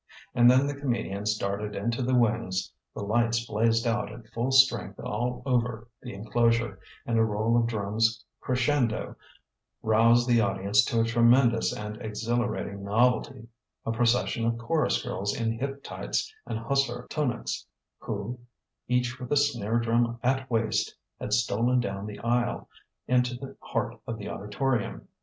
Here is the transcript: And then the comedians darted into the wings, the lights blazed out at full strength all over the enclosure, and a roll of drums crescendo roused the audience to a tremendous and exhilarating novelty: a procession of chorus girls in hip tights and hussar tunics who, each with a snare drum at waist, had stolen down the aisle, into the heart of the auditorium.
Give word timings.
And 0.33 0.49
then 0.49 0.65
the 0.65 0.73
comedians 0.73 1.37
darted 1.37 1.75
into 1.75 2.01
the 2.01 2.15
wings, 2.15 2.73
the 2.95 3.03
lights 3.03 3.45
blazed 3.45 3.85
out 3.85 4.11
at 4.11 4.25
full 4.33 4.49
strength 4.49 4.99
all 4.99 5.43
over 5.45 5.87
the 6.01 6.15
enclosure, 6.15 6.79
and 7.05 7.19
a 7.19 7.23
roll 7.23 7.55
of 7.55 7.67
drums 7.67 8.25
crescendo 8.39 9.15
roused 9.83 10.27
the 10.27 10.41
audience 10.41 10.83
to 10.85 11.01
a 11.01 11.03
tremendous 11.03 11.71
and 11.71 12.01
exhilarating 12.01 12.83
novelty: 12.83 13.47
a 13.85 13.91
procession 13.91 14.43
of 14.47 14.57
chorus 14.57 14.99
girls 15.03 15.39
in 15.39 15.51
hip 15.59 15.83
tights 15.83 16.33
and 16.47 16.57
hussar 16.57 17.05
tunics 17.07 17.67
who, 17.99 18.39
each 18.87 19.19
with 19.19 19.31
a 19.31 19.37
snare 19.37 19.77
drum 19.77 20.17
at 20.23 20.49
waist, 20.49 20.95
had 21.19 21.31
stolen 21.31 21.79
down 21.79 22.07
the 22.07 22.17
aisle, 22.21 22.67
into 23.07 23.35
the 23.35 23.55
heart 23.61 24.01
of 24.07 24.17
the 24.17 24.27
auditorium. 24.27 25.07